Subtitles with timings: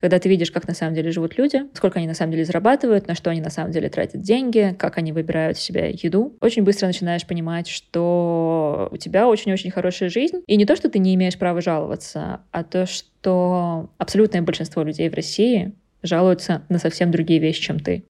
[0.00, 3.06] Когда ты видишь, как на самом деле живут люди, сколько они на самом деле зарабатывают,
[3.06, 6.86] на что они на самом деле тратят деньги, как они выбирают себе еду, очень быстро
[6.86, 10.42] начинаешь понимать, что у тебя очень-очень хорошая жизнь.
[10.46, 15.08] И не то, что ты не имеешь права жаловаться, а то, что абсолютное большинство людей
[15.10, 18.04] в России жалуются на совсем другие вещи, чем ты.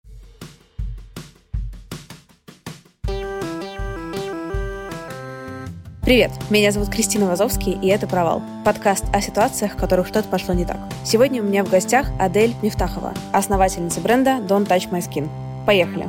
[6.10, 10.52] Привет, меня зовут Кристина Вазовский, и это «Провал»— подкаст о ситуациях, в которых что-то пошло
[10.52, 10.78] не так.
[11.04, 15.28] Сегодня у меня в гостях Адель Мифтахова, основательница бренда Don't Touch My Skin.
[15.64, 16.08] Поехали!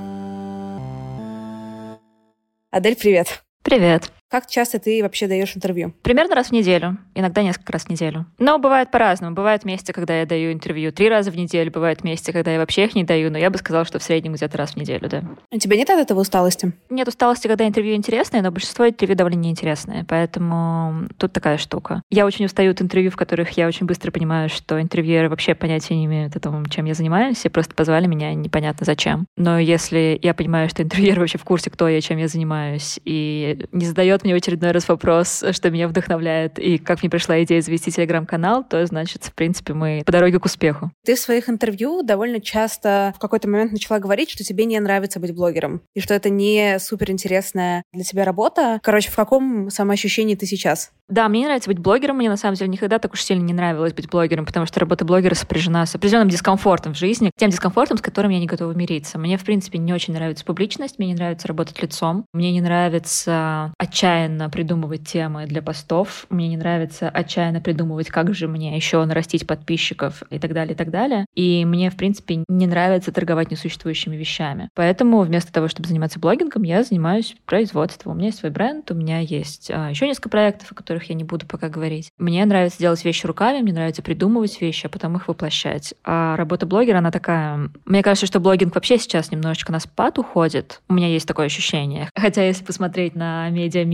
[2.71, 3.43] Адель, привет!
[3.61, 4.11] Привет!
[4.31, 5.93] Как часто ты вообще даешь интервью?
[6.03, 8.25] Примерно раз в неделю, иногда несколько раз в неделю.
[8.39, 9.35] Но бывает по-разному.
[9.35, 12.85] Бывают месяцы, когда я даю интервью три раза в неделю, бывают месяцы, когда я вообще
[12.85, 15.25] их не даю, но я бы сказала, что в среднем где-то раз в неделю, да.
[15.51, 16.71] У тебя нет от этого усталости?
[16.89, 22.01] Нет усталости, когда интервью интересное, но большинство интервью довольно неинтересное, поэтому тут такая штука.
[22.09, 25.97] Я очень устаю от интервью, в которых я очень быстро понимаю, что интервьюеры вообще понятия
[25.97, 29.25] не имеют о том, чем я занимаюсь, и просто позвали меня непонятно зачем.
[29.35, 33.65] Но если я понимаю, что интервьюер вообще в курсе, кто я, чем я занимаюсь, и
[33.73, 37.61] не задает мне в очередной раз вопрос, что меня вдохновляет, и как мне пришла идея
[37.61, 40.91] завести телеграм-канал, то, значит, в принципе, мы по дороге к успеху.
[41.05, 45.19] Ты в своих интервью довольно часто в какой-то момент начала говорить, что тебе не нравится
[45.19, 48.79] быть блогером, и что это не суперинтересная для тебя работа.
[48.83, 50.91] Короче, в каком самоощущении ты сейчас?
[51.11, 52.17] Да, мне не нравится быть блогером.
[52.17, 55.03] Мне на самом деле никогда так уж сильно не нравилось быть блогером, потому что работа
[55.03, 59.17] блогера сопряжена с определенным дискомфортом в жизни, тем дискомфортом, с которым я не готова мириться.
[59.17, 63.73] Мне, в принципе, не очень нравится публичность, мне не нравится работать лицом, мне не нравится
[64.11, 69.47] отчаянно придумывать темы для постов, мне не нравится отчаянно придумывать, как же мне еще нарастить
[69.47, 71.25] подписчиков и так далее, и так далее.
[71.33, 74.69] И мне, в принципе, не нравится торговать несуществующими вещами.
[74.75, 78.13] Поэтому вместо того, чтобы заниматься блогингом, я занимаюсь производством.
[78.13, 81.15] У меня есть свой бренд, у меня есть а, еще несколько проектов, о которых я
[81.15, 82.09] не буду пока говорить.
[82.17, 85.93] Мне нравится делать вещи руками, мне нравится придумывать вещи, а потом их воплощать.
[86.03, 87.69] А работа блогера, она такая...
[87.85, 90.81] Мне кажется, что блогинг вообще сейчас немножечко на спад уходит.
[90.89, 92.09] У меня есть такое ощущение.
[92.15, 93.49] Хотя, если посмотреть на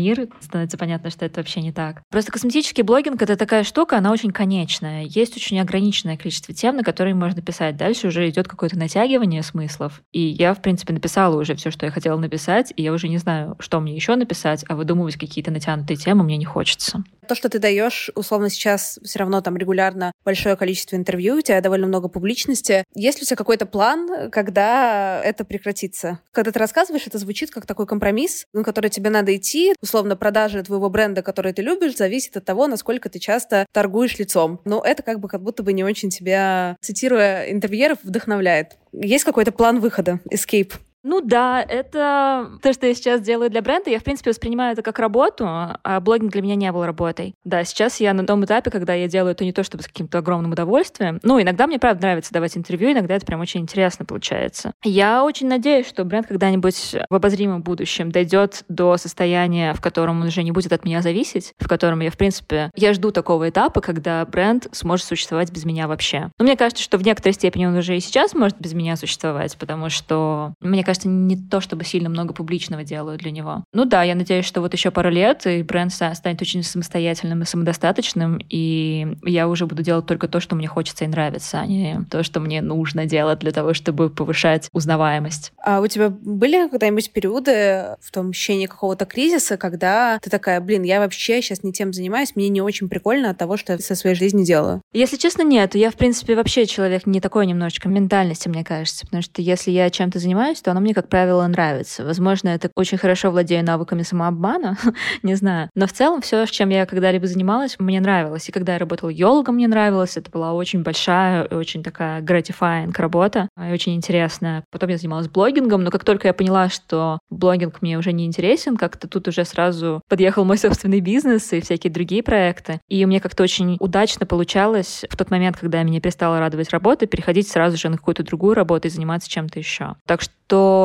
[0.07, 2.03] медиамир, становится понятно, что это вообще не так.
[2.09, 5.03] Просто косметический блогинг— это такая штука, она очень конечная.
[5.03, 7.78] Есть очень ограниченное количество тем, на которые можно писать.
[7.78, 10.01] Дальше уже идет какое-то натягивание смыслов.
[10.12, 13.18] И я, в принципе, написала уже все, что я хотела написать, и я уже не
[13.18, 17.03] знаю, что мне еще написать, а выдумывать какие-то натянутые темы мне не хочется.
[17.27, 21.59] То, что ты даешь, условно, сейчас все равно там регулярно большое количество интервью, у тебя
[21.61, 22.83] довольно много публичности.
[22.95, 26.19] Есть ли у тебя какой-то план, когда это прекратится?
[26.31, 29.73] Когда ты рассказываешь, это звучит как такой компромисс, на который тебе надо идти.
[29.81, 34.61] Условно, продажа твоего бренда, который ты любишь, зависит от того, насколько ты часто торгуешь лицом.
[34.65, 38.77] Но это как бы как будто бы не очень тебя, цитируя интервьюеров, вдохновляет.
[38.94, 40.73] Есть какой-то план выхода, escape?
[41.07, 43.89] Ну да, это то, что я сейчас делаю для бренда.
[43.89, 47.33] Я, в принципе, воспринимаю это как работу, а блогинг для меня не был работой.
[47.45, 50.18] Да, сейчас я на том этапе, когда я делаю это не то чтобы с каким-то
[50.18, 51.21] огромным удовольствием.
[51.24, 54.74] Ну, иногда мне, правда, нравится давать интервью, иногда это прям очень интересно получается.
[54.83, 60.27] Я очень надеюсь, что бренд когда-нибудь в обозримом будущем дойдет до состояния, в котором он
[60.27, 63.80] уже не будет от меня зависеть, в котором я, в принципе, я жду такого этапа,
[63.80, 66.31] когда бренд сможет существовать без меня вообще.
[66.38, 69.57] Но мне кажется, что в некоторой степени он уже и сейчас может без меня существовать,
[69.57, 73.63] потому что, мне кажется, кажется, не то чтобы сильно много публичного делаю для него.
[73.73, 77.45] Ну да, я надеюсь, что вот еще пару лет, и бренд станет очень самостоятельным и
[77.45, 82.05] самодостаточным, и я уже буду делать только то, что мне хочется и нравится, а не
[82.09, 85.53] то, что мне нужно делать для того, чтобы повышать узнаваемость.
[85.63, 90.83] А у тебя были когда-нибудь периоды в том ощущении какого-то кризиса, когда ты такая, блин,
[90.83, 93.95] я вообще сейчас не тем занимаюсь, мне не очень прикольно от того, что я со
[93.95, 94.81] своей жизнью делаю?
[94.94, 95.75] Если честно, нет.
[95.75, 99.05] Я, в принципе, вообще человек не такой немножечко ментальности, мне кажется.
[99.05, 102.04] Потому что если я чем-то занимаюсь, то оно мне, как правило, нравится.
[102.06, 104.78] Возможно, это очень хорошо владею навыками самообмана,
[105.24, 105.69] не знаю.
[105.75, 108.50] Но в целом все, с чем я когда-либо занималась, мне нравилось.
[108.50, 110.18] И когда я работала йогом, мне нравилось.
[110.18, 114.63] Это была очень большая, очень такая gratifying работа, и очень интересная.
[114.72, 118.78] Потом я занималась блогингом, но как только я поняла, что блогинг мне уже не интересен,
[118.78, 122.80] как-то тут уже сразу подъехал мой собственный бизнес и всякие другие проекты.
[122.88, 127.48] И меня как-то очень удачно получалось в тот момент, когда меня перестала радовать работа, переходить
[127.48, 129.95] сразу же на какую-то другую работу и заниматься чем-то еще.
[130.06, 130.38] Так что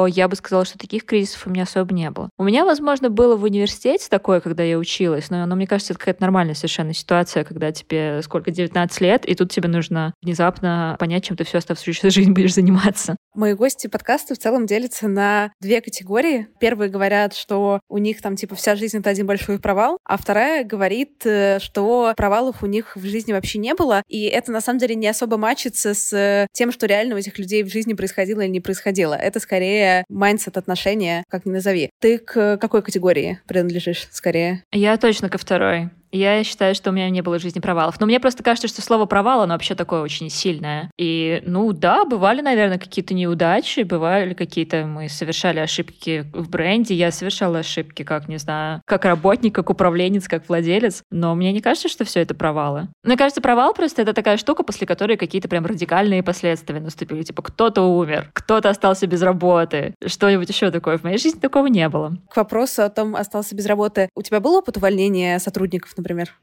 [0.08, 2.28] я бы сказала, что таких кризисов у меня особо не было.
[2.38, 6.00] У меня, возможно, было в университете такое, когда я училась, но, но мне кажется, это
[6.00, 11.24] какая-то нормальная совершенно ситуация, когда тебе сколько, 19 лет, и тут тебе нужно внезапно понять,
[11.24, 13.16] чем ты всю оставшуюся жизнь будешь заниматься.
[13.34, 16.48] Мои гости подкаста в целом делятся на две категории.
[16.60, 20.64] Первые говорят, что у них там типа вся жизнь— это один большой провал, а вторая
[20.64, 24.78] говорит, э, что провалов у них в жизни вообще не было, и это на самом
[24.78, 28.50] деле не особо мачится с тем, что реально у этих людей в жизни происходило или
[28.50, 29.14] не происходило.
[29.14, 29.71] Это скорее
[30.08, 31.90] mindset отношения, как ни назови.
[32.00, 34.64] Ты к какой категории принадлежишь скорее?
[34.72, 35.90] Я точно ко второй.
[36.12, 37.98] Я считаю, что у меня не было в жизни провалов.
[37.98, 40.90] Но мне просто кажется, что слово провал, оно вообще такое очень сильное.
[40.98, 44.84] И, ну да, бывали, наверное, какие-то неудачи, бывали какие-то...
[44.84, 46.94] Мы совершали ошибки в бренде.
[46.94, 51.02] Я совершала ошибки, как, не знаю, как работник, как управленец, как владелец.
[51.10, 52.88] Но мне не кажется, что все это провалы.
[53.02, 57.22] Мне кажется, провал просто это такая штука, после которой какие-то прям радикальные последствия наступили.
[57.22, 60.98] Типа кто-то умер, кто-то остался без работы, что-нибудь еще такое.
[60.98, 62.18] В моей жизни такого не было.
[62.30, 64.10] К вопросу о том, остался без работы.
[64.14, 65.94] У тебя был опыт увольнения сотрудников?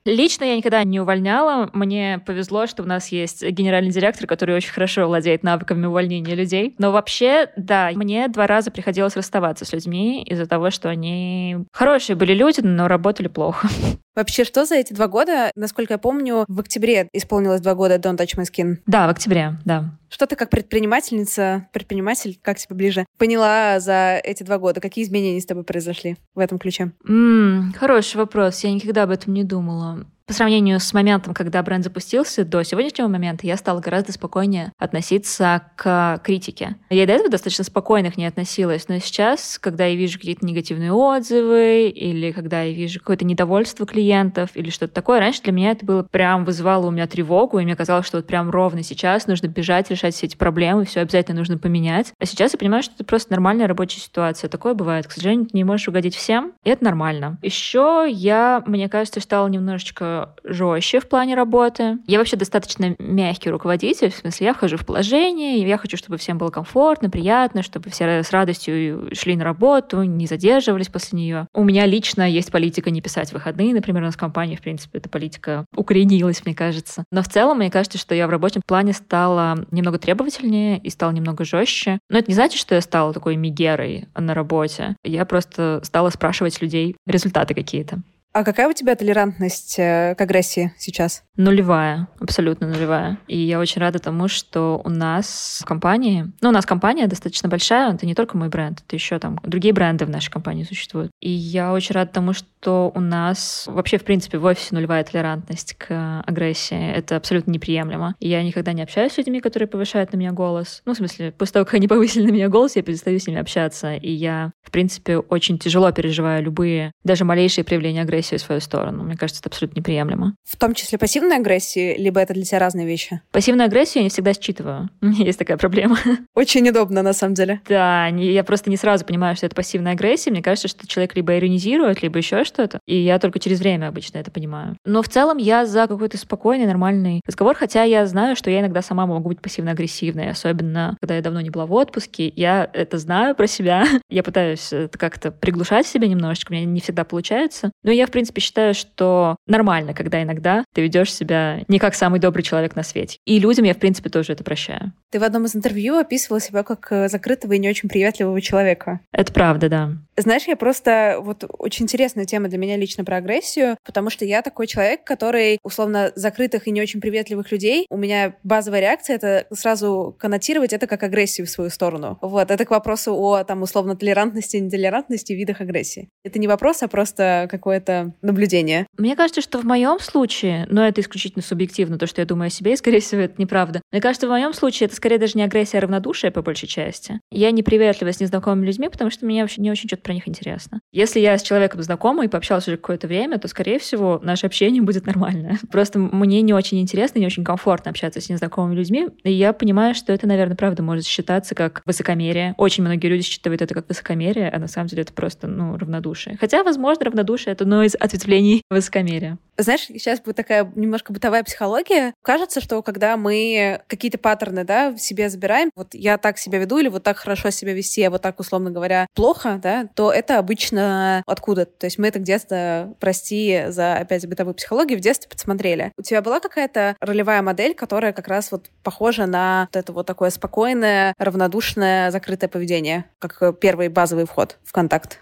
[0.06, 1.70] Лично я никогда не увольняла.
[1.74, 6.76] Мне повезло, что у нас есть генеральный директор, который очень хорошо владеет навыками увольнения людей.
[6.78, 12.16] Но вообще, да, мне два раза приходилось расставаться с людьми из-за того, что они хорошие
[12.16, 13.68] были люди, но работали плохо.
[14.20, 15.50] Вообще, что за эти два года?
[15.56, 18.80] Насколько я помню, в октябре исполнилось два года Don't Touch My Skin.
[18.86, 19.98] Да, в октябре, да.
[20.10, 24.82] Что ты как предпринимательница, предприниматель, как тебе ближе, поняла за эти два года?
[24.82, 26.92] Какие изменения с тобой произошли в этом ключе?
[27.08, 28.62] Mm, хороший вопрос.
[28.62, 33.08] Я никогда об этом не думала по сравнению с моментом, когда бренд запустился, до сегодняшнего
[33.08, 36.76] момента я стала гораздо спокойнее относиться к критике.
[36.92, 40.94] Я до этого достаточно спокойно к ней относилась, но сейчас, когда я вижу какие-то негативные
[40.94, 45.84] отзывы, или когда я вижу какое-то недовольство клиентов, или что-то такое, раньше для меня это
[45.84, 49.48] было прям вызывало у меня тревогу, и мне казалось, что вот прям ровно сейчас нужно
[49.48, 52.14] бежать, решать все эти проблемы, все обязательно нужно поменять.
[52.20, 54.48] А сейчас я понимаю, что это просто нормальная рабочая ситуация.
[54.48, 55.08] Такое бывает.
[55.08, 57.40] К сожалению, ты не можешь угодить всем, и это нормально.
[57.42, 61.98] Еще я, мне кажется, стала немножечко жестче в плане работы.
[62.08, 66.38] Я вообще достаточно мягкий руководитель, в смысле, я вхожу в положение, я хочу, чтобы всем
[66.38, 71.48] было комфортно, приятно, чтобы все с радостью шли на работу, не задерживались после нее.
[71.54, 74.98] У меня лично есть политика не писать выходные, например, у нас в компании, в принципе,
[75.00, 77.04] эта политика укоренилась, мне кажется.
[77.12, 81.12] Но в целом, мне кажется, что я в рабочем плане стала немного требовательнее и стала
[81.12, 82.00] немного жестче.
[82.10, 84.96] Но это не значит, что я стала такой мигерой на работе.
[85.04, 88.02] Я просто стала спрашивать людей результаты какие-то.
[88.32, 91.24] А какая у тебя толерантность э, к агрессии сейчас?
[91.36, 93.18] Нулевая, абсолютно нулевая.
[93.28, 97.50] И я очень рада тому, что у нас в компании, ну, у нас компания достаточно
[97.50, 101.12] большая, это не только мой бренд, это еще там другие бренды в нашей компании существуют.
[101.20, 105.74] И я очень рада тому, что у нас вообще, в принципе, в офисе нулевая толерантность
[105.74, 106.92] к агрессии.
[106.92, 108.16] Это абсолютно неприемлемо.
[108.20, 110.84] И я никогда не общаюсь с людьми, которые повышают на меня голос.
[110.86, 113.40] Ну, в смысле, после того, как они повысили на меня голос, я перестаю с ними
[113.40, 113.96] общаться.
[113.96, 118.62] И я, в принципе, очень тяжело переживаю любые, даже малейшие проявления агрессии агрессию в свою
[118.62, 119.04] сторону.
[119.04, 120.36] Мне кажется, это абсолютно неприемлемо.
[120.44, 123.22] В том числе пассивной агрессии, либо это для тебя разные вещи?
[123.32, 124.90] Пассивную агрессию я не всегда считываю.
[125.02, 125.98] У меня есть такая проблема.
[126.36, 127.62] Очень удобно, на самом деле.
[127.68, 130.32] Да, я просто не сразу понимаю, что это пассивная агрессия.
[130.32, 132.80] Мне кажется, что человек либо иронизирует, либо еще что-то.
[132.86, 134.76] И я только через время обычно это понимаю.
[134.86, 138.82] Но в целом я за какой-то спокойный, нормальный разговор, хотя я знаю, что я иногда
[138.82, 142.32] сама могу быть пассивно-агрессивной, особенно когда я давно не была в отпуске.
[142.36, 143.86] Я это знаю про себя.
[144.10, 147.72] я пытаюсь это как-то приглушать в себе немножечко, у меня не всегда получается.
[147.84, 152.20] Но я, в принципе, считаю, что нормально, когда иногда ты ведешь себя не как самый
[152.20, 153.20] добрый человек на свете.
[153.26, 154.94] И людям я, в принципе, тоже это прощаю.
[155.12, 159.00] Ты в одном из интервью описывала себя как э, закрытого и не очень приветливого человека.
[159.12, 159.92] Это правда, да.
[160.18, 161.18] Знаешь, я просто...
[161.22, 165.60] Вот очень интересная тема для меня лично про агрессию, потому что я такой человек, который,
[165.64, 170.88] условно, закрытых и не очень приветливых людей, у меня базовая реакция— это сразу коннотировать это
[170.88, 172.18] как агрессию в свою сторону.
[172.22, 176.10] Вот, это к вопросу о, там, условно, толерантности, нетолерантности, видах агрессии.
[176.24, 178.88] Это не вопрос, а просто какое-то наблюдение.
[178.98, 182.50] Мне кажется, что в моем случае, но это исключительно субъективно, то, что я думаю о
[182.50, 183.82] себе, и, скорее всего, это неправда.
[183.92, 187.20] Мне кажется, в моем случае это скорее даже не агрессия, а равнодушие по большей части.
[187.32, 190.80] Я неприветлива с незнакомыми людьми, потому что мне вообще не очень что-то про них интересно.
[190.92, 194.82] Если я с человеком знакома и пообщалась уже какое-то время, то, скорее всего, наше общение
[194.82, 195.60] будет нормальное.
[195.72, 199.96] Просто мне не очень интересно, не очень комфортно общаться с незнакомыми людьми, и я понимаю,
[199.96, 202.54] что это, наверное, правда может считаться как высокомерие.
[202.58, 206.38] Очень многие люди считают это как высокомерие, а на самом деле это просто, ну, равнодушие.
[206.40, 209.38] Хотя, возможно, равнодушие— это одно из ответвлений высокомерия.
[209.58, 212.14] Знаешь, сейчас будет такая немножко бытовая психология.
[212.24, 216.78] Кажется, что когда мы какие-то паттерны, да, в себе забираем, вот я так себя веду
[216.78, 220.38] или вот так хорошо себя вести, а вот так, условно говоря, плохо, да, то это
[220.38, 221.66] обычно откуда?
[221.66, 225.92] То есть мы это где-то, прости за опять бытовую психологию, в детстве подсмотрели.
[225.98, 230.08] У тебя была какая-то ролевая модель, которая как раз вот похожа на вот это вот
[230.08, 235.20] такое спокойное, равнодушное, закрытое поведение, как первый базовый вход в контакт?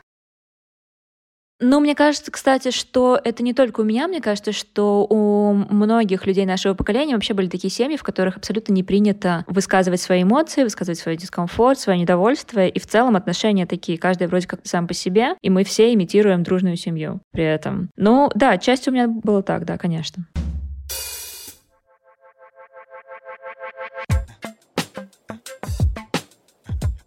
[1.60, 6.28] Ну, мне кажется, кстати, что это не только у меня, мне кажется, что у многих
[6.28, 10.64] людей нашего поколения вообще были такие семьи, в которых абсолютно не принято высказывать свои эмоции,
[10.64, 14.94] высказывать свой дискомфорт, свое недовольство, и в целом отношения такие, каждый вроде как сам по
[14.94, 17.90] себе, и мы все имитируем дружную семью при этом.
[17.96, 20.28] Ну, да, часть у меня было так, да, конечно.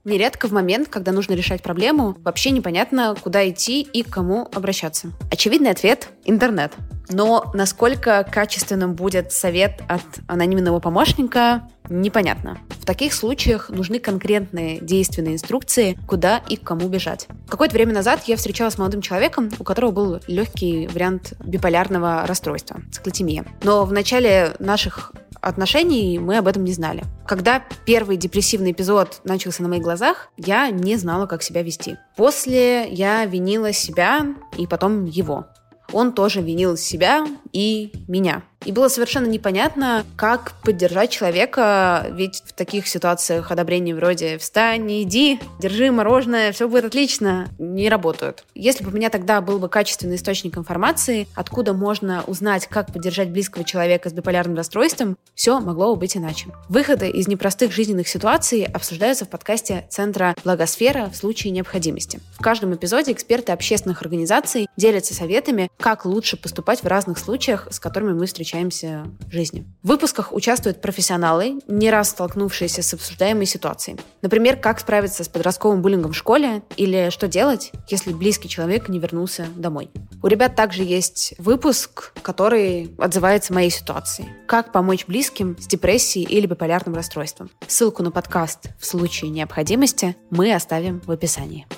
[0.04, 5.12] Нередко в момент, когда нужно решать проблему, вообще непонятно, куда идти и к кому обращаться.
[5.30, 6.72] Очевидный ответ— интернет.
[7.10, 12.58] Но насколько качественным будет совет от анонимного помощника, непонятно.
[12.78, 17.26] В таких случаях нужны конкретные действенные инструкции, куда и к кому бежать.
[17.48, 22.80] Какое-то время назад я встречалась с молодым человеком, у которого был легкий вариант биполярного расстройства,
[22.92, 23.44] циклотемия.
[23.64, 27.04] Но в начале наших отношений мы об этом не знали.
[27.26, 31.96] Когда первый депрессивный эпизод начался на моих глазах, я не знала, как себя вести.
[32.16, 34.26] После я винила себя
[34.58, 35.46] и потом его.
[35.92, 38.42] Он тоже винил себя и меня.
[38.66, 45.40] И было совершенно непонятно, как поддержать человека, ведь в таких ситуациях одобрения вроде «встань, иди,
[45.58, 48.44] держи мороженое, все будет отлично» не работают.
[48.54, 53.30] Если бы у меня тогда был бы качественный источник информации, откуда можно узнать, как поддержать
[53.30, 56.48] близкого человека с биполярным расстройством, все могло бы быть иначе.
[56.68, 62.20] Выходы из непростых жизненных ситуаций обсуждаются в подкасте Центра «Благосфера» в случае необходимости.
[62.38, 67.80] В каждом эпизоде эксперты общественных организаций делятся советами, как лучше поступать в разных случаях, с
[67.80, 69.64] которыми мы встречаемся встречаемся в жизни.
[69.84, 73.96] В выпусках участвуют профессионалы, не раз столкнувшиеся с обсуждаемой ситуацией.
[74.22, 78.98] Например, как справиться с подростковым буллингом в школе или что делать, если близкий человек не
[78.98, 79.90] вернулся домой.
[80.20, 84.26] У ребят также есть выпуск, который отзывается моей ситуации.
[84.48, 87.50] Как помочь близким с депрессией или биполярным расстройством.
[87.68, 91.68] Ссылку на подкаст в случае необходимости мы оставим в описании.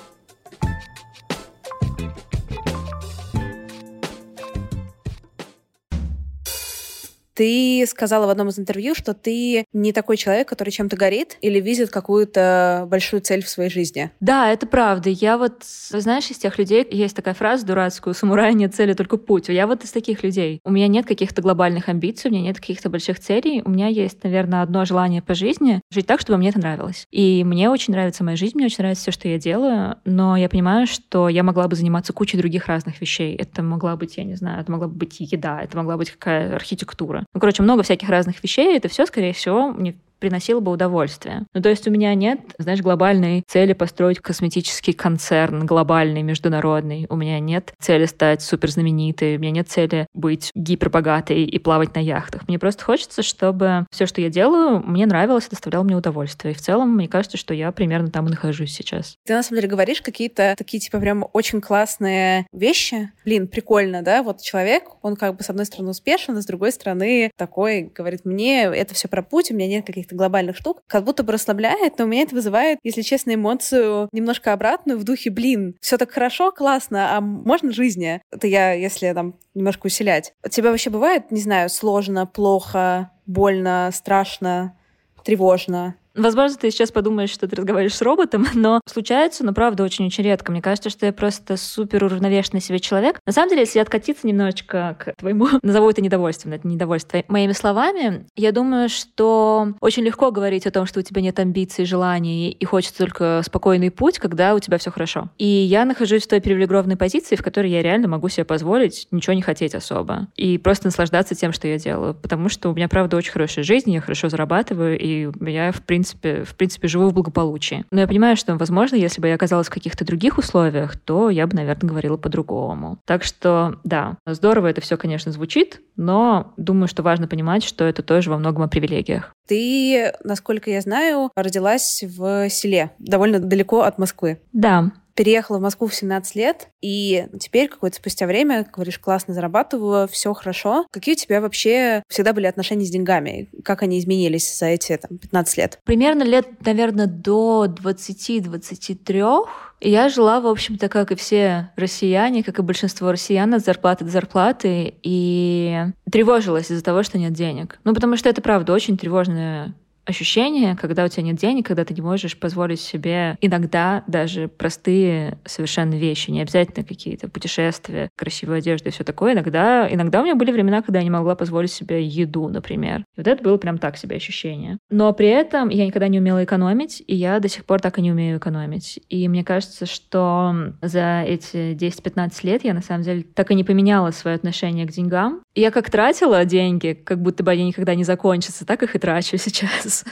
[7.33, 11.59] Ты сказала в одном из интервью, что ты не такой человек, который чем-то горит или
[11.59, 14.11] видит какую-то большую цель в своей жизни.
[14.19, 15.09] Да, это правда.
[15.09, 19.17] Я вот, знаешь, из тех людей, есть такая фраза дурацкая, у самурая нет цели, только
[19.17, 19.49] путь.
[19.49, 20.59] Я вот из таких людей.
[20.63, 23.61] У меня нет каких-то глобальных амбиций, у меня нет каких-то больших целей.
[23.65, 27.05] У меня есть, наверное, одно желание по жизни— жить так, чтобы мне это нравилось.
[27.11, 30.49] И мне очень нравится моя жизнь, мне очень нравится все, что я делаю, но я
[30.49, 33.35] понимаю, что я могла бы заниматься кучей других разных вещей.
[33.35, 36.55] Это могла быть, я не знаю, это могла бы быть еда, это могла быть какая
[36.55, 37.22] архитектура.
[37.33, 38.77] Ну, короче, много всяких разных вещей.
[38.77, 41.41] Это все, скорее всего, мне приносило бы удовольствие.
[41.53, 47.07] Ну, то есть у меня нет, знаешь, глобальной цели построить косметический концерн, глобальный, международный.
[47.09, 51.99] У меня нет цели стать суперзнаменитой, у меня нет цели быть гипербогатой и плавать на
[51.99, 52.47] яхтах.
[52.47, 56.53] Мне просто хочется, чтобы все, что я делаю, мне нравилось и доставляло мне удовольствие.
[56.53, 59.17] И в целом, мне кажется, что я примерно там и нахожусь сейчас.
[59.25, 63.11] Ты, на самом деле, говоришь какие-то такие, типа, прям очень классные вещи.
[63.25, 64.23] Блин, прикольно, да?
[64.23, 68.21] Вот человек, он как бы, с одной стороны, успешен, а с другой стороны, такой, говорит,
[68.23, 71.33] мне это все про путь, у меня нет каких-то каких-то глобальных штук, как будто бы
[71.33, 75.97] расслабляет, но у меня это вызывает, если честно, эмоцию немножко обратную в духе, блин, все
[75.97, 78.21] так хорошо, классно, а можно жизни?
[78.31, 80.33] Это я, если там немножко усилять.
[80.45, 84.75] У тебя вообще бывает, не знаю, сложно, плохо, больно, страшно,
[85.23, 85.95] тревожно?
[86.15, 90.51] Возможно, ты сейчас подумаешь, что ты разговариваешь с роботом, но случается, но правда очень-очень редко.
[90.51, 93.19] Мне кажется, что я просто супер уравновешенный себе человек.
[93.25, 98.25] На самом деле, если откатиться немножечко к твоему, назову это недовольством, это недовольство моими словами,
[98.35, 102.65] я думаю, что очень легко говорить о том, что у тебя нет амбиций, желаний и
[102.65, 105.29] хочется только спокойный путь, когда у тебя все хорошо.
[105.37, 109.33] И я нахожусь в той привилегированной позиции, в которой я реально могу себе позволить ничего
[109.33, 113.17] не хотеть особо и просто наслаждаться тем, что я делаю, потому что у меня, правда,
[113.17, 117.85] очень хорошая жизнь, я хорошо зарабатываю, и я, в принципе, в принципе, живу в благополучии.
[117.91, 121.47] Но я понимаю, что, возможно, если бы я оказалась в каких-то других условиях, то я
[121.47, 122.99] бы, наверное, говорила по-другому.
[123.05, 128.03] Так что, да, здорово это все, конечно, звучит, но думаю, что важно понимать, что это
[128.03, 129.33] тоже во многом о привилегиях.
[129.47, 134.39] Ты, насколько я знаю, родилась в селе, довольно далеко от Москвы.
[134.53, 140.07] Да, переехала в Москву в 17 лет, и теперь какое-то спустя время, говоришь, классно зарабатываю,
[140.07, 140.85] все хорошо.
[140.91, 143.49] Какие у тебя вообще всегда были отношения с деньгами?
[143.63, 145.79] Как они изменились за эти там, 15 лет?
[145.83, 149.47] Примерно лет, наверное, до 20-23
[149.85, 154.11] я жила, в общем-то, как и все россияне, как и большинство россиян, от зарплаты до
[154.11, 155.77] зарплаты, и
[156.09, 157.79] тревожилась из-за того, что нет денег.
[157.83, 159.73] Ну, потому что это, правда, очень тревожная
[160.05, 165.37] ощущение, когда у тебя нет денег, когда ты не можешь позволить себе иногда даже простые
[165.45, 169.33] совершенно вещи, не обязательно какие-то путешествия, красивую одежду и все такое.
[169.33, 172.99] Иногда, иногда у меня были времена, когда я не могла позволить себе еду, например.
[173.15, 174.77] И вот это было прям так себе ощущение.
[174.89, 178.01] Но при этом я никогда не умела экономить, и я до сих пор так и
[178.01, 178.99] не умею экономить.
[179.09, 183.63] И мне кажется, что за эти 10-15 лет я на самом деле так и не
[183.63, 185.42] поменяла свое отношение к деньгам.
[185.55, 189.37] Я как тратила деньги, как будто бы они никогда не закончатся, так их и трачу
[189.37, 190.03] сейчас.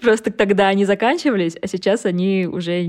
[0.00, 2.86] Просто тогда они заканчивались, а сейчас они уже,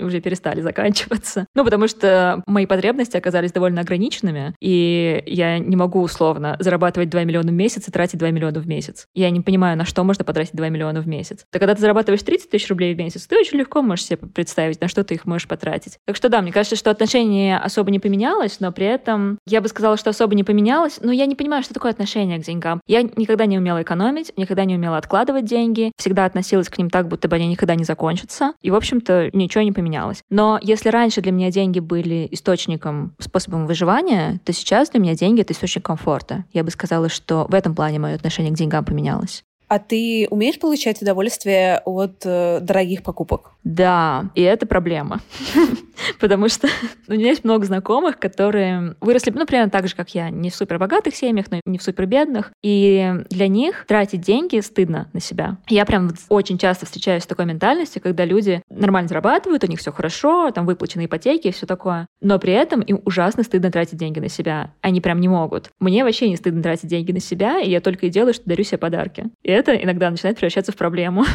[0.00, 1.46] уже перестали заканчиваться.
[1.54, 7.24] Ну, потому что мои потребности оказались довольно ограниченными, и я не могу условно зарабатывать 2
[7.24, 9.06] миллиона в месяц и тратить 2 миллиона в месяц.
[9.14, 11.44] Я не понимаю, на что можно потратить 2 миллиона в месяц.
[11.50, 14.80] Так когда ты зарабатываешь 30 тысяч рублей в месяц, ты очень легко можешь себе представить,
[14.80, 15.98] на что ты их можешь потратить.
[16.06, 19.68] Так что да, мне кажется, что отношение особо не поменялось, но при этом я бы
[19.68, 22.80] сказала, что особо не поменялось, но я не понимаю, что такое отношение к деньгам.
[22.86, 27.08] Я никогда не умела экономить, никогда не умела откладывать деньги, всегда относилась к ним так,
[27.08, 28.52] будто бы они никогда не закончатся.
[28.62, 30.22] И, в общем-то, ничего не поменялось.
[30.30, 35.40] Но если раньше для меня деньги были источником, способом выживания, то сейчас для меня деньги—
[35.42, 36.44] это источник комфорта.
[36.52, 39.44] Я бы сказала, что в этом плане мое отношение к деньгам поменялось.
[39.68, 43.53] А ты умеешь получать удовольствие от э, дорогих покупок?
[43.64, 45.20] Да, и это проблема.
[46.20, 46.68] Потому что
[47.08, 50.54] у меня есть много знакомых, которые выросли, ну, примерно так же, как я, не в
[50.54, 52.52] супер богатых семьях, но не в супер бедных.
[52.62, 55.56] И для них тратить деньги стыдно на себя.
[55.68, 59.92] Я прям очень часто встречаюсь с такой ментальностью, когда люди нормально зарабатывают, у них все
[59.92, 62.06] хорошо, там выплачены ипотеки и все такое.
[62.20, 64.72] Но при этом им ужасно стыдно тратить деньги на себя.
[64.82, 65.70] Они прям не могут.
[65.80, 68.64] Мне вообще не стыдно тратить деньги на себя, и я только и делаю, что дарю
[68.64, 69.26] себе подарки.
[69.42, 71.24] И это иногда начинает превращаться в проблему.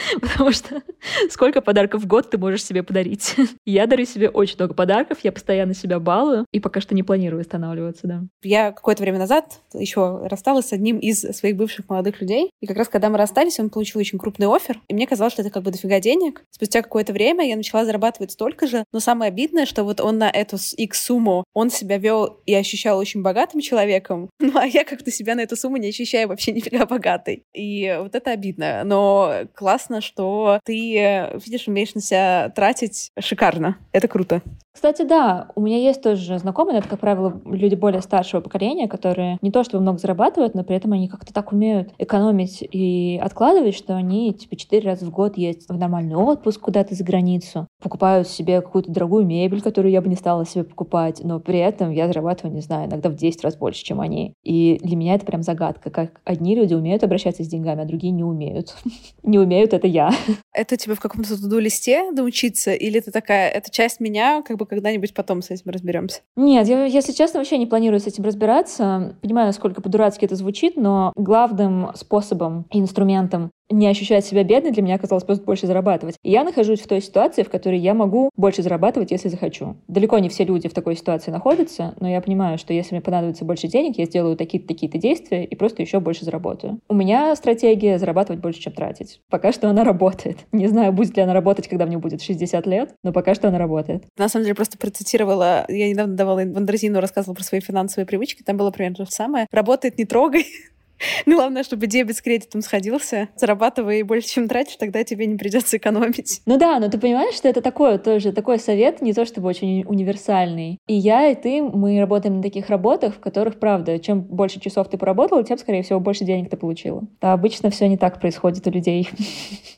[0.20, 0.82] Потому что
[1.30, 3.36] сколько подарков в год ты можешь себе подарить?
[3.64, 7.40] Я дарю себе очень много подарков, я постоянно себя балую, и пока что не планирую
[7.40, 8.22] останавливаться, да.
[8.42, 12.76] Я какое-то время назад еще рассталась с одним из своих бывших молодых людей, и как
[12.76, 15.62] раз когда мы расстались, он получил очень крупный офер, и мне казалось, что это как
[15.62, 16.44] бы дофига денег.
[16.50, 20.30] Спустя какое-то время я начала зарабатывать столько же, но самое обидное, что вот он на
[20.30, 25.10] эту X сумму, он себя вел и ощущал очень богатым человеком, ну а я как-то
[25.10, 27.44] себя на эту сумму не ощущаю вообще нифига богатой.
[27.54, 29.46] И вот это обидно, но
[29.90, 33.76] классно, что ты, видишь, умеешь на себя тратить шикарно.
[33.92, 34.42] Это круто.
[34.72, 39.36] Кстати, да, у меня есть тоже знакомые, это, как правило, люди более старшего поколения, которые
[39.42, 43.74] не то чтобы много зарабатывают, но при этом они как-то так умеют экономить и откладывать,
[43.74, 48.28] что они типа четыре раза в год ездят в нормальный отпуск куда-то за границу, покупают
[48.28, 52.06] себе какую-то дорогую мебель, которую я бы не стала себе покупать, но при этом я
[52.06, 54.34] зарабатываю, не знаю, иногда в 10 раз больше, чем они.
[54.44, 58.12] И для меня это прям загадка, как одни люди умеют обращаться с деньгами, а другие
[58.12, 58.76] не умеют.
[59.22, 60.12] Не умеют— это я.
[60.52, 62.72] Это тебе в каком-то туду-листе доучиться?
[62.72, 66.20] Или ты такая, это часть меня, как бы когда-нибудь потом с этим разберемся?
[66.36, 69.16] Нет, я, если честно, вообще не планирую с этим разбираться.
[69.22, 74.82] Понимаю, насколько по-дурацки это звучит, но главным способом и инструментом не ощущать себя бедной, для
[74.82, 76.16] меня оказалось просто больше зарабатывать.
[76.22, 79.76] И я нахожусь в той ситуации, в которой я могу больше зарабатывать, если захочу.
[79.88, 83.44] Далеко не все люди в такой ситуации находятся, но я понимаю, что если мне понадобится
[83.44, 86.80] больше денег, я сделаю такие-то такие-то действия и просто еще больше заработаю.
[86.88, 89.20] У меня стратегия зарабатывать больше, чем тратить.
[89.30, 90.38] Пока что она работает.
[90.52, 93.58] Не знаю, будет ли она работать, когда мне будет 60 лет, но пока что она
[93.58, 94.04] работает.
[94.16, 98.56] На самом деле, просто процитировала, я недавно давала Вандерзину, рассказывала про свои финансовые привычки, там
[98.56, 99.46] было примерно то же самое.
[99.50, 100.46] Работает, не трогай.
[101.26, 103.28] Главное, чтобы дебет с кредитом сходился.
[103.36, 106.42] Зарабатывай больше, чем тратишь, тогда тебе не придется экономить.
[106.46, 109.84] Ну да, но ты понимаешь, что это такое тоже, такой совет, не то чтобы очень
[109.86, 110.78] универсальный.
[110.86, 114.88] И я, и ты, мы работаем на таких работах, в которых, правда, чем больше часов
[114.88, 117.02] ты поработала, тем, скорее всего, больше денег ты получила.
[117.20, 119.08] А обычно все не так происходит у людей.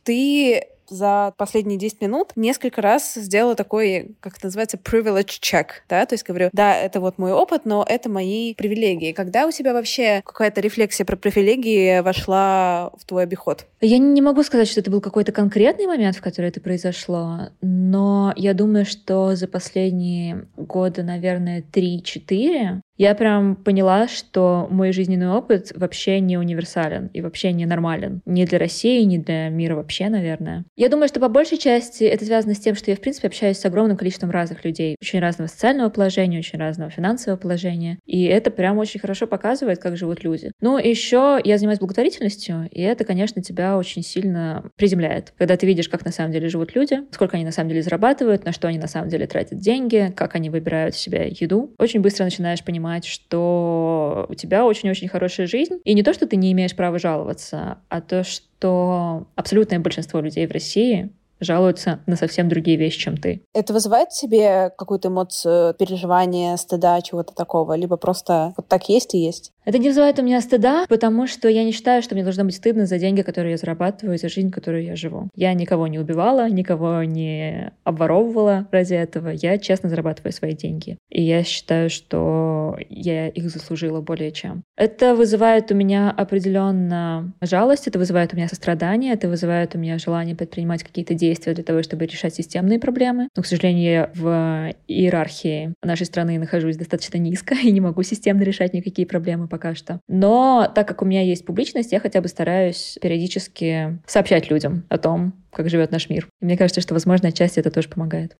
[0.05, 6.05] Ты за последние 10 минут несколько раз сделала такой, как это называется, privilege check, да,
[6.07, 9.13] то есть говорю, да, это вот мой опыт, но это мои привилегии.
[9.13, 13.67] Когда у тебя вообще какая-то рефлексия про привилегии вошла в твой обиход?
[13.81, 18.33] Я не могу сказать, что это был какой-то конкретный момент, в который это произошло, но
[18.37, 25.73] я думаю, что за последние годы, наверное, 3-4 я прям поняла, что мой жизненный опыт
[25.75, 28.21] вообще не универсален и вообще не нормален.
[28.27, 30.65] Ни для России, ни для мира вообще, наверное.
[30.77, 33.59] Я думаю, что по большей части это связано с тем, что я, в принципе, общаюсь
[33.59, 34.97] с огромным количеством разных людей.
[35.01, 37.99] Очень разного социального положения, очень разного финансового положения.
[38.05, 40.53] И это прям очень хорошо показывает, как живут люди.
[40.61, 45.33] Ну, еще я занимаюсь благотворительностью, и это, конечно, тебя очень сильно приземляет.
[45.39, 48.45] Когда ты видишь, как на самом деле живут люди, сколько они на самом деле зарабатывают,
[48.45, 52.25] на что они на самом деле тратят деньги, как они выбирают себе еду, очень быстро
[52.25, 55.81] начинаешь понимать, понимать, что у тебя очень-очень хорошая жизнь.
[55.85, 60.47] И не то, что ты не имеешь права жаловаться, а то, что абсолютное большинство людей
[60.47, 63.43] в России жалуются на совсем другие вещи, чем ты.
[63.53, 67.75] Это вызывает в тебе какую-то эмоцию переживания, стыда, чего-то такого?
[67.75, 69.53] Либо просто вот так есть и есть?
[69.65, 72.57] Это не вызывает у меня стыда, потому что я не считаю, что мне должно быть
[72.57, 75.29] стыдно за деньги, которые я зарабатываю, за жизнь, которую я живу.
[75.37, 79.29] Я никого не убивала, никого не обворовывала ради этого.
[79.29, 80.99] Я честно зарабатываю свои деньги.
[81.11, 84.65] И я считаю, что я их заслужила более чем.
[84.77, 89.99] Это вызывает у меня определенно жалость, это вызывает у меня сострадание, это вызывает у меня
[89.99, 93.29] желание предпринимать какие-то действия для того, чтобы решать системные проблемы.
[93.37, 98.43] Но, к сожалению, я в иерархии нашей страны нахожусь достаточно низко и не могу системно
[98.43, 100.01] решать никакие проблемы пока что.
[100.09, 104.97] Но так как у меня есть публичность, я хотя бы стараюсь периодически сообщать людям о
[104.97, 106.27] том, как живет наш мир.
[106.41, 108.35] И мне кажется, что, возможно, отчасти это тоже помогает.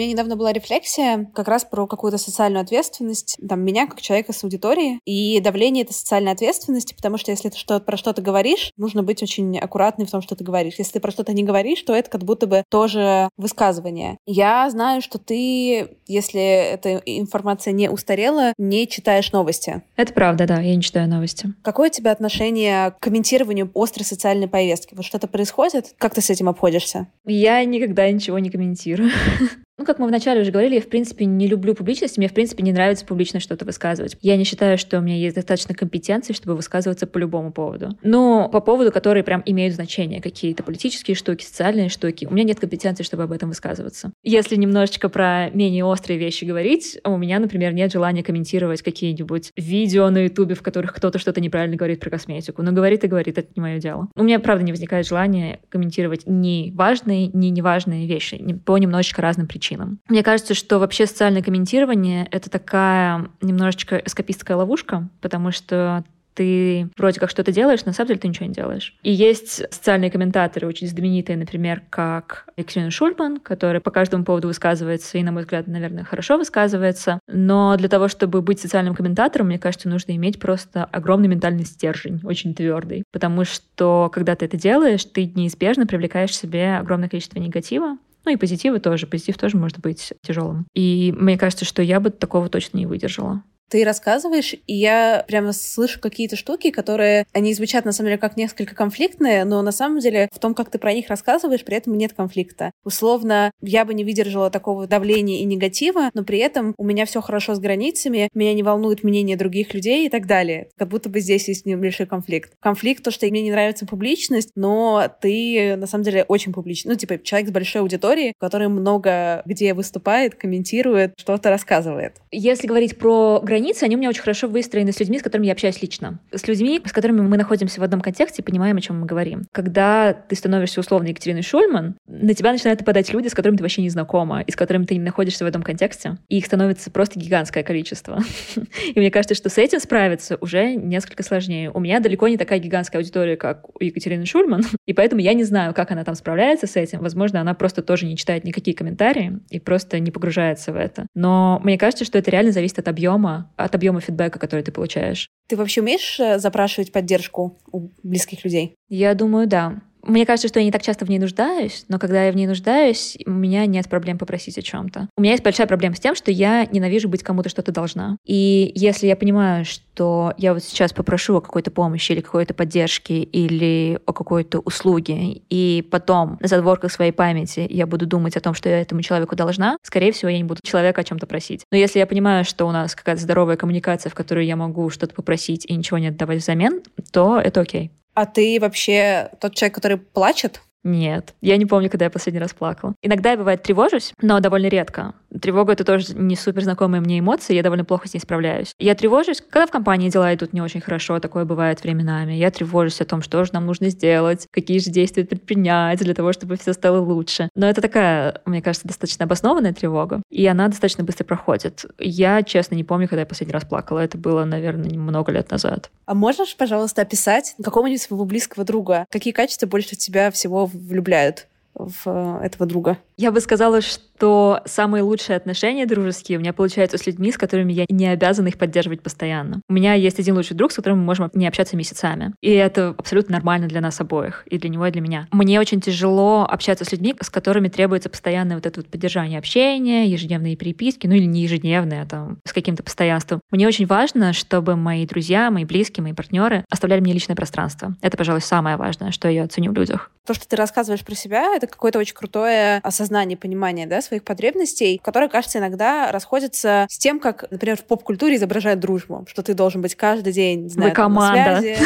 [0.00, 4.42] Меня недавно была рефлексия как раз про какую-то социальную ответственность, там, меня как человека с
[4.42, 9.02] аудиторией, и давление этой социальной ответственности, потому что если ты что про что-то говоришь, нужно
[9.02, 10.74] быть очень аккуратным в том, что ты говоришь.
[10.78, 14.16] Если ты про что-то не говоришь, то это как будто бы тоже высказывание.
[14.26, 19.82] Я знаю, что ты, если эта информация не устарела, не читаешь новости.
[19.96, 21.52] Это правда, да, я не читаю новости.
[21.62, 24.94] Какое у тебя отношение к комментированию острой социальной повестки?
[24.94, 25.94] Вот что-то происходит?
[25.98, 27.08] Как ты с этим обходишься?
[27.26, 29.10] Я никогда ничего не комментирую.
[29.80, 32.62] Ну, как мы вначале уже говорили, я, в принципе, не люблю публичность, мне, в принципе,
[32.62, 34.14] не нравится публично что-то высказывать.
[34.20, 37.96] Я не считаю, что у меня есть достаточно компетенции, чтобы высказываться по любому поводу.
[38.02, 42.60] Но по поводу, которые прям имеют значение, какие-то политические штуки, социальные штуки, у меня нет
[42.60, 44.12] компетенции, чтобы об этом высказываться.
[44.22, 50.10] Если немножечко про менее острые вещи говорить, у меня, например, нет желания комментировать какие-нибудь видео
[50.10, 52.62] на Ютубе, в которых кто-то что-то неправильно говорит про косметику.
[52.62, 54.10] Но говорит и говорит, это не мое дело.
[54.14, 59.46] У меня, правда, не возникает желания комментировать ни важные, ни неважные вещи по немножечко разным
[59.46, 60.00] причинам причинам.
[60.08, 66.04] Мне кажется, что вообще социальное комментирование— это такая немножечко эскапистская ловушка, потому что
[66.34, 68.96] ты вроде как что-то делаешь, но на самом деле ты ничего не делаешь.
[69.02, 75.18] И есть социальные комментаторы, очень знаменитые, например, как Екатерина Шульман, который по каждому поводу высказывается
[75.18, 77.18] и, на мой взгляд, наверное, хорошо высказывается.
[77.26, 82.20] Но для того, чтобы быть социальным комментатором, мне кажется, нужно иметь просто огромный ментальный стержень,
[82.22, 83.02] очень твердый.
[83.12, 88.36] Потому что, когда ты это делаешь, ты неизбежно привлекаешь себе огромное количество негатива, ну и
[88.36, 89.06] позитивы тоже.
[89.06, 90.66] Позитив тоже может быть тяжелым.
[90.74, 95.52] И мне кажется, что я бы такого точно не выдержала ты рассказываешь, и я прямо
[95.52, 100.00] слышу какие-то штуки, которые, они звучат на самом деле как несколько конфликтные, но на самом
[100.00, 102.72] деле в том, как ты про них рассказываешь, при этом нет конфликта.
[102.84, 107.20] Условно, я бы не выдержала такого давления и негатива, но при этом у меня все
[107.20, 110.68] хорошо с границами, меня не волнует мнение других людей и так далее.
[110.76, 112.52] Как будто бы здесь есть небольшой конфликт.
[112.60, 116.92] Конфликт то, что мне не нравится публичность, но ты на самом деле очень публичный.
[116.92, 122.16] Ну, типа, человек с большой аудиторией, который много где выступает, комментирует, что-то рассказывает.
[122.32, 125.46] Если говорить про границы, границы, они у меня очень хорошо выстроены с людьми, с которыми
[125.46, 126.18] я общаюсь лично.
[126.32, 129.44] С людьми, с которыми мы находимся в одном контексте понимаем, о чем мы говорим.
[129.52, 133.82] Когда ты становишься условно Екатериной Шульман, на тебя начинают нападать люди, с которыми ты вообще
[133.82, 136.16] не знакома, и с которыми ты не находишься в этом контексте.
[136.28, 138.20] И их становится просто гигантское количество.
[138.94, 141.70] И мне кажется, что с этим справиться уже несколько сложнее.
[141.70, 145.44] У меня далеко не такая гигантская аудитория, как у Екатерины Шульман, и поэтому я не
[145.44, 147.00] знаю, как она там справляется с этим.
[147.00, 151.06] Возможно, она просто тоже не читает никакие комментарии и просто не погружается в это.
[151.14, 155.28] Но мне кажется, что это реально зависит от объема от объема фидбэка, который ты получаешь.
[155.48, 158.74] Ты вообще умеешь э, запрашивать поддержку у близких людей?
[158.88, 159.80] Я думаю, да.
[160.02, 162.46] Мне кажется, что я не так часто в ней нуждаюсь, но когда я в ней
[162.46, 165.08] нуждаюсь, у меня нет проблем попросить о чем-то.
[165.16, 168.16] У меня есть большая проблема с тем, что я ненавижу быть кому-то что-то должна.
[168.24, 173.20] И если я понимаю, что я вот сейчас попрошу о какой-то помощи или какой-то поддержке
[173.20, 178.54] или о какой-то услуге, и потом на задворках своей памяти я буду думать о том,
[178.54, 181.64] что я этому человеку должна, скорее всего, я не буду человека о чем-то просить.
[181.70, 185.14] Но если я понимаю, что у нас какая-то здоровая коммуникация, в которой я могу что-то
[185.14, 186.82] попросить и ничего не отдавать взамен,
[187.12, 187.90] то это окей.
[188.14, 190.62] А ты вообще тот человек, который плачет?
[190.82, 192.94] Нет, я не помню, когда я последний раз плакала.
[193.02, 195.14] Иногда я, бывает, тревожусь, но довольно редко.
[195.40, 198.74] Тревога— это тоже не супер знакомая мне эмоция, я довольно плохо с ней справляюсь.
[198.78, 202.32] Я тревожусь, когда в компании дела идут не очень хорошо, такое бывает временами.
[202.32, 206.32] Я тревожусь о том, что же нам нужно сделать, какие же действия предпринять для того,
[206.32, 207.48] чтобы все стало лучше.
[207.54, 211.84] Но это такая, мне кажется, достаточно обоснованная тревога, и она достаточно быстро проходит.
[211.98, 213.98] Я, честно, не помню, когда я последний раз плакала.
[214.00, 215.90] Это было, наверное, много лет назад.
[216.06, 219.04] А можешь, пожалуйста, описать какого-нибудь своего близкого друга?
[219.10, 222.98] Какие качества больше тебя всего влюбляют в э, этого друга?
[223.20, 227.70] Я бы сказала, что самые лучшие отношения дружеские у меня получаются с людьми, с которыми
[227.70, 229.60] я не обязана их поддерживать постоянно.
[229.68, 232.32] У меня есть один лучший друг, с которым мы можем не общаться месяцами.
[232.40, 235.28] И это абсолютно нормально для нас обоих, и для него, и для меня.
[235.32, 240.06] Мне очень тяжело общаться с людьми, с которыми требуется постоянное вот это вот поддержание общения,
[240.06, 243.42] ежедневные переписки, ну или не ежедневные, а там с каким-то постоянством.
[243.50, 247.94] Мне очень важно, чтобы мои друзья, мои близкие, мои партнеры оставляли мне личное пространство.
[248.00, 250.10] Это, пожалуй, самое важное, что я ценю в людях.
[250.26, 255.00] То, что ты рассказываешь про себя, это какое-то очень крутое осознание, понимание да, своих потребностей,
[255.02, 259.82] которое, кажется, иногда расходится с тем, как, например, в поп-культуре изображают дружбу, что ты должен
[259.82, 261.50] быть каждый день, не знаю, вы команда.
[261.52, 261.78] на связи.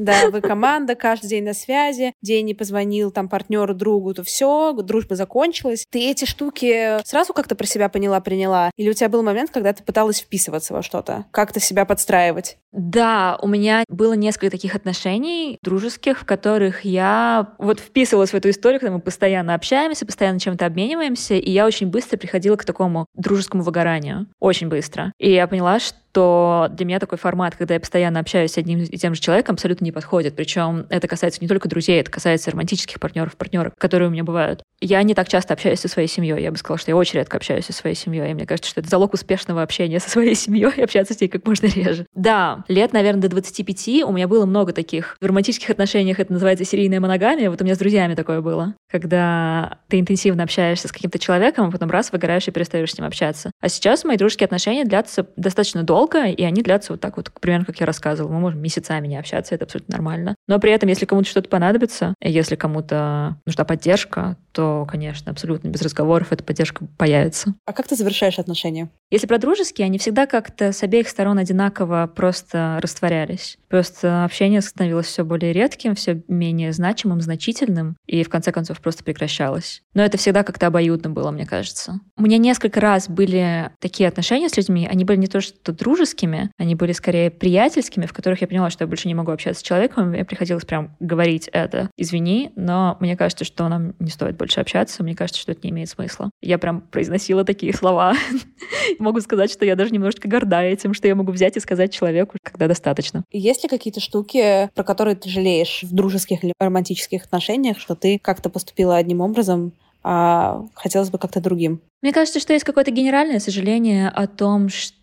[0.00, 4.72] Да, вы команда, каждый день на связи, день не позвонил там партнеру, другу, то все,
[4.72, 5.86] дружба закончилась.
[5.90, 8.70] Ты эти штуки сразу как-то про себя поняла, приняла?
[8.76, 11.26] Или у тебя был момент, когда ты пыталась вписываться во что-то?
[11.30, 12.56] Как-то себя подстраивать?
[12.72, 18.50] Да, у меня было несколько таких отношений дружеских, в которых я вот вписывалась в эту
[18.50, 23.06] историю, когда мы постоянно общаемся, постоянно чем-то обмениваемся, и я очень быстро приходила к такому
[23.14, 24.26] дружескому выгоранию.
[24.40, 25.12] Очень быстро.
[25.18, 28.80] И я поняла, что то для меня такой формат, когда я постоянно общаюсь с одним
[28.80, 30.36] и тем же человеком, абсолютно не подходит.
[30.36, 34.62] Причем это касается не только друзей, это касается романтических партнеров, партнеров, которые у меня бывают.
[34.80, 36.42] Я не так часто общаюсь со своей семьей.
[36.42, 38.30] Я бы сказала, что я очень редко общаюсь со своей семьей.
[38.30, 41.46] И мне кажется, что это залог успешного общения со своей семьей общаться с ней как
[41.46, 42.06] можно реже.
[42.14, 45.16] Да, лет, наверное, до 25 у меня было много таких.
[45.20, 47.50] В романтических отношениях это называется серийная моногамия.
[47.50, 48.74] Вот у меня с друзьями такое было.
[48.90, 53.06] Когда ты интенсивно общаешься с каким-то человеком, а потом раз выгораешь и перестаешь с ним
[53.06, 53.50] общаться.
[53.60, 57.30] А сейчас мои дружеские отношения длятся достаточно долго, долго, и они длятся вот так вот,
[57.40, 58.32] примерно как я рассказывала.
[58.32, 60.34] Мы можем месяцами не общаться, это абсолютно нормально.
[60.46, 65.82] Но при этом, если кому-то что-то понадобится, если кому-то нужна поддержка, то, конечно, абсолютно без
[65.82, 67.54] разговоров эта поддержка появится.
[67.66, 68.88] А как ты завершаешь отношения?
[69.10, 73.58] Если про дружеские, они всегда как-то с обеих сторон одинаково просто растворялись.
[73.68, 79.04] Просто общение становилось все более редким, все менее значимым, значительным, и в конце концов просто
[79.04, 79.82] прекращалось.
[79.94, 82.00] Но это всегда как-то обоюдно было, мне кажется.
[82.16, 86.52] У меня несколько раз были такие отношения с людьми, они были не то что дружескими,
[86.56, 89.64] они были скорее приятельскими, в которых я поняла, что я больше не могу общаться с
[89.64, 91.90] человеком, мне приходилось прям говорить это.
[91.96, 95.70] Извини, но мне кажется, что нам не стоит больше общаться, мне кажется, что это не
[95.70, 96.30] имеет смысла.
[96.40, 98.14] Я прям произносила такие слова.
[99.00, 102.36] Могу сказать, что я даже немножечко горда этим, что я могу взять и сказать человеку,
[102.42, 103.24] когда достаточно.
[103.32, 108.20] Есть ли какие-то штуки, про которые ты жалеешь в дружеских или романтических отношениях, что ты
[108.20, 109.72] как-то поступила одним образом,
[110.02, 111.80] а хотелось бы как-то другим?
[112.02, 114.96] Мне кажется, что есть какое-то генеральное сожаление о том, что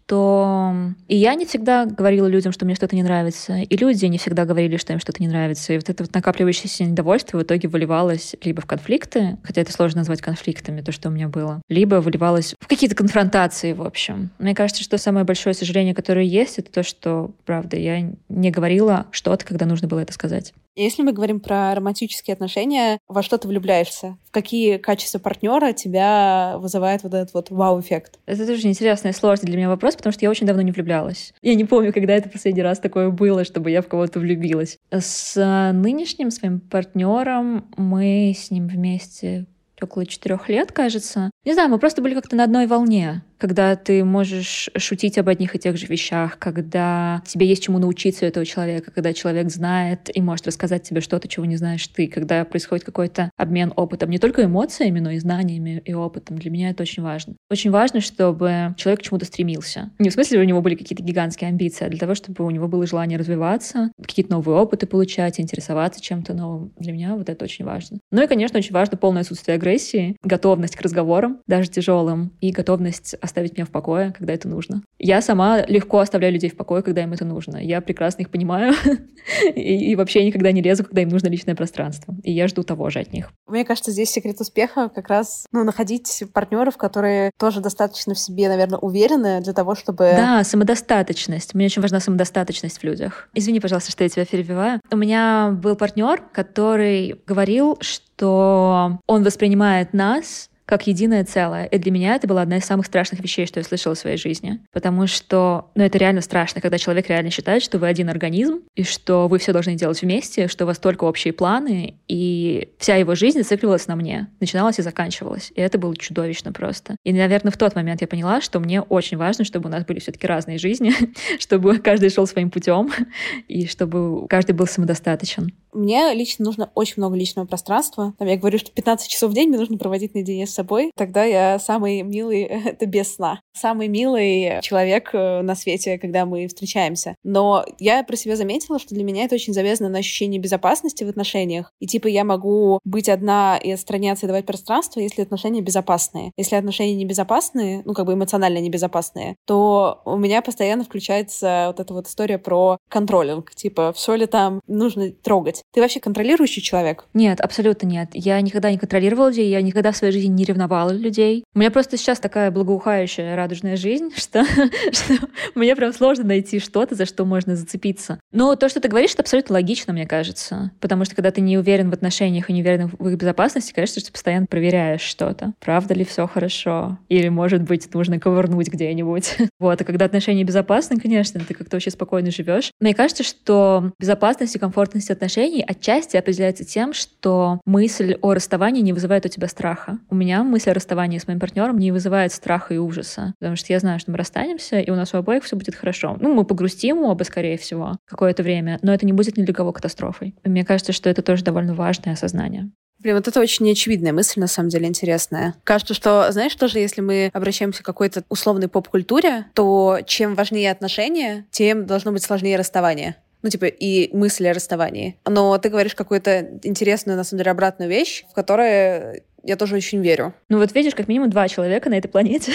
[1.07, 4.45] и я не всегда говорила людям, что мне что-то не нравится, и люди не всегда
[4.45, 5.73] говорили, что им что-то не нравится.
[5.73, 9.99] И вот это вот накапливающееся недовольство в итоге выливалось либо в конфликты, хотя это сложно
[9.99, 14.31] назвать конфликтами, то, что у меня было, либо выливалось в какие-то конфронтации, в общем.
[14.39, 19.07] Мне кажется, что самое большое сожаление, которое есть, это то, что, правда, я не говорила
[19.11, 20.53] что-то, когда нужно было это сказать.
[20.75, 24.17] Если мы говорим про романтические отношения, во что ты влюбляешься?
[24.27, 26.55] В какие качества партнера тебя
[26.87, 28.19] вызывает вот этот вот вау-эффект?
[28.25, 31.33] Это тоже интересный, сложный для меня вопрос, потому что я очень давно не влюблялась.
[31.41, 34.77] Я не помню, когда это последний раз такое было, чтобы я в кого-то влюбилась.
[34.91, 35.35] С
[35.73, 39.45] нынешним своим партнером мы с ним вместе
[39.81, 41.29] около четырех лет, кажется.
[41.45, 45.55] Не знаю, мы просто были как-то на одной волне когда ты можешь шутить об одних
[45.55, 50.09] и тех же вещах, когда тебе есть чему научиться у этого человека, когда человек знает
[50.15, 54.19] и может рассказать тебе что-то, чего не знаешь ты, когда происходит какой-то обмен опытом, не
[54.19, 56.37] только эмоциями, но и знаниями и опытом.
[56.37, 57.35] Для меня это очень важно.
[57.49, 59.91] Очень важно, чтобы человек к чему-то стремился.
[59.99, 62.67] Не в смысле, у него были какие-то гигантские амбиции, а для того, чтобы у него
[62.67, 66.73] было желание развиваться, какие-то новые опыты получать, интересоваться чем-то новым.
[66.77, 67.99] Для меня вот это очень важно.
[68.11, 73.15] Ну и, конечно, очень важно полное отсутствие агрессии, готовность к разговорам, даже тяжелым, и готовность
[73.27, 74.81] оставить меня в покое, когда это нужно.
[74.99, 77.57] Я сама легко оставляю людей в покое, когда им это нужно.
[77.57, 78.73] Я прекрасно их понимаю
[79.55, 82.15] и, и вообще никогда не лезу, когда им нужно личное пространство.
[82.23, 83.31] И я жду того же от них.
[83.47, 88.49] Мне кажется, здесь секрет успеха как раз ну, находить партнеров, которые тоже достаточно в себе,
[88.49, 90.13] наверное, уверены для того, чтобы...
[90.15, 91.53] Да, самодостаточность.
[91.53, 93.29] Мне очень важна самодостаточность в людях.
[93.33, 94.81] Извини, пожалуйста, что я тебя перебиваю.
[94.91, 101.65] У меня был партнер, который говорил, что он воспринимает нас как единое целое.
[101.65, 104.17] И для меня это была одна из самых страшных вещей, что я слышала в своей
[104.17, 104.59] жизни.
[104.73, 108.83] Потому что, ну, это реально страшно, когда человек реально считает, что вы один организм, и
[108.83, 113.15] что вы все должны делать вместе, что у вас только общие планы, и вся его
[113.15, 114.27] жизнь зацикливалась на мне.
[114.41, 115.53] Начиналась и заканчивалась.
[115.55, 116.97] И это было чудовищно просто.
[117.05, 119.99] И, наверное, в тот момент я поняла, что мне очень важно, чтобы у нас были
[119.99, 120.93] все-таки разные жизни,
[121.39, 122.91] чтобы каждый шел своим путем,
[123.47, 125.53] и чтобы каждый был самодостаточен.
[125.77, 128.15] Мне лично нужно очень много личного пространства.
[128.17, 130.91] Там я говорю, что 15 часов в день мне нужно проводить наедине с собой.
[130.95, 133.41] Тогда я самый милый, это без сна.
[133.53, 137.15] Самый милый человек э, на свете, когда мы встречаемся.
[137.23, 141.09] Но я про себя заметила, что для меня это очень завязано на ощущение безопасности в
[141.09, 141.71] отношениях.
[141.79, 146.31] И типа я могу быть одна и отстраняться и давать пространство, если отношения безопасные.
[146.37, 151.93] Если отношения небезопасные, ну как бы эмоционально небезопасные, то у меня постоянно включается вот эта
[151.93, 153.53] вот история про контролинг.
[153.53, 155.61] Типа, все ли там нужно трогать.
[155.73, 157.05] Ты вообще контролирующий человек?
[157.13, 158.09] Нет, абсолютно нет.
[158.13, 161.43] Я никогда не контролировала людей, я никогда в своей жизни не ревновала людей.
[161.53, 164.45] У меня просто сейчас такая благоухающая, радужная жизнь, что,
[164.91, 165.13] что
[165.55, 168.19] мне прям сложно найти что-то, за что можно зацепиться.
[168.31, 170.71] Но то, что ты говоришь, это абсолютно логично, мне кажется.
[170.79, 174.01] Потому что когда ты не уверен в отношениях и не уверен в их безопасности, конечно,
[174.01, 175.53] ты постоянно проверяешь что-то.
[175.59, 176.97] Правда ли все хорошо?
[177.09, 179.35] Или, может быть, нужно ковырнуть где-нибудь.
[179.59, 179.81] вот.
[179.81, 182.71] А когда отношения безопасны, конечно, ты как-то вообще спокойно живешь.
[182.79, 188.81] Мне кажется, что безопасность и комфортность отношений отношений отчасти определяется тем, что мысль о расставании
[188.81, 189.99] не вызывает у тебя страха.
[190.09, 193.71] У меня мысль о расставании с моим партнером не вызывает страха и ужаса, потому что
[193.71, 196.17] я знаю, что мы расстанемся, и у нас у обоих все будет хорошо.
[196.19, 199.71] Ну, мы погрустим оба, скорее всего, какое-то время, но это не будет ни для кого
[199.71, 200.35] катастрофой.
[200.43, 202.69] И мне кажется, что это тоже довольно важное осознание.
[202.99, 205.53] Блин, вот это очень неочевидная мысль, на самом деле, интересная.
[205.63, 211.45] Кажется, что, знаешь, тоже если мы обращаемся к какой-то условной поп-культуре, то чем важнее отношения,
[211.51, 215.19] тем должно быть сложнее расставание ну, типа, и мысли о расставании.
[215.25, 220.01] Но ты говоришь какую-то интересную, на самом деле, обратную вещь, в которой я тоже очень
[220.01, 220.33] верю.
[220.49, 222.53] Ну вот видишь, как минимум два человека на этой планете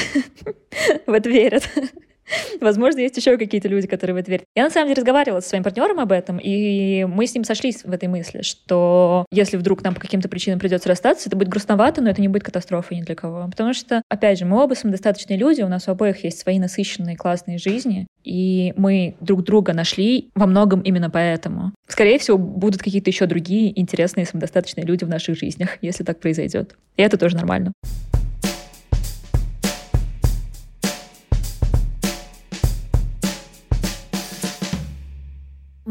[1.06, 1.68] в это верят.
[2.60, 4.44] Возможно, есть еще какие-то люди, которые в это верят.
[4.54, 7.84] Я на самом деле разговаривала со своим партнером об этом, и мы с ним сошлись
[7.84, 12.02] в этой мысли, что если вдруг нам по каким-то причинам придется расстаться, это будет грустновато,
[12.02, 13.46] но это не будет катастрофой ни для кого.
[13.50, 17.16] Потому что, опять же, мы оба самодостаточные люди, у нас у обоих есть свои насыщенные
[17.16, 21.72] классные жизни, и мы друг друга нашли во многом именно поэтому.
[21.88, 26.76] Скорее всего, будут какие-то еще другие интересные самодостаточные люди в наших жизнях, если так произойдет.
[26.96, 27.72] И это тоже нормально.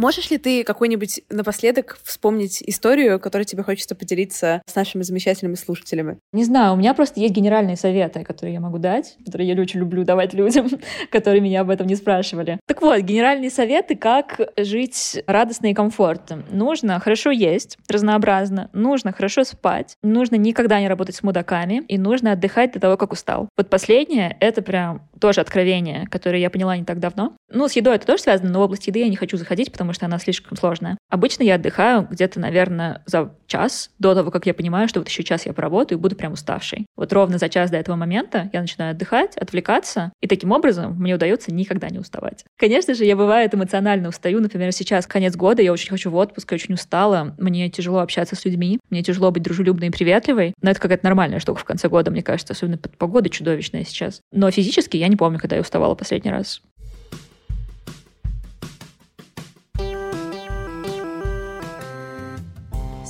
[0.01, 6.17] Можешь ли ты какой-нибудь напоследок вспомнить историю, которой тебе хочется поделиться с нашими замечательными слушателями?
[6.33, 9.79] Не знаю, у меня просто есть генеральные советы, которые я могу дать, которые я очень
[9.79, 10.69] люблю давать людям,
[11.11, 12.59] которые меня об этом не спрашивали.
[12.65, 16.45] Так вот, генеральные советы, как жить радостно и комфортно.
[16.49, 22.31] Нужно хорошо есть, разнообразно, нужно хорошо спать, нужно никогда не работать с мудаками и нужно
[22.31, 23.49] отдыхать до того, как устал.
[23.55, 27.35] Вот последнее— это прям тоже откровение, которое я поняла не так давно.
[27.51, 29.90] Ну, с едой это тоже связано, но в область еды я не хочу заходить, потому
[29.91, 30.97] потому что она слишком сложная.
[31.09, 35.23] Обычно я отдыхаю где-то, наверное, за час до того, как я понимаю, что вот еще
[35.23, 36.85] час я поработаю и буду прям уставшей.
[36.95, 41.15] Вот ровно за час до этого момента я начинаю отдыхать, отвлекаться, и таким образом мне
[41.15, 42.45] удается никогда не уставать.
[42.57, 44.39] Конечно же, я бывает эмоционально устаю.
[44.39, 48.37] Например, сейчас конец года, я очень хочу в отпуск, я очень устала, мне тяжело общаться
[48.37, 51.89] с людьми, мне тяжело быть дружелюбной и приветливой, но это какая-то нормальная штука в конце
[51.89, 54.21] года, мне кажется, особенно под погода чудовищная сейчас.
[54.31, 56.61] Но физически я не помню, когда я уставала последний раз.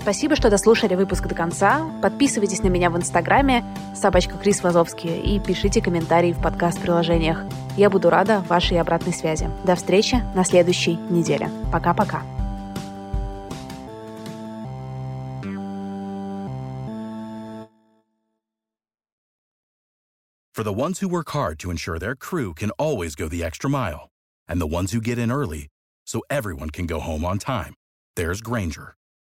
[0.01, 1.87] Спасибо, что дослушали выпуск до конца.
[2.01, 3.63] Подписывайтесь на меня в Инстаграме
[3.95, 7.43] собачка Крис Вазовский и пишите комментарии в подкаст-приложениях.
[7.77, 9.47] Я буду рада вашей обратной связи.
[9.63, 11.51] До встречи на следующей неделе.
[11.71, 12.23] Пока-пока.
[20.53, 23.69] For the ones who work hard to ensure their crew can always go the extra
[23.69, 24.09] mile,
[24.47, 25.69] and the ones who get in early
[26.05, 27.73] so everyone can go home on time,
[28.15, 28.95] there's Granger